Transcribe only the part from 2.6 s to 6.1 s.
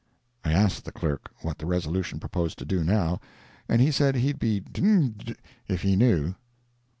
do now? And he said he'd be d—d if he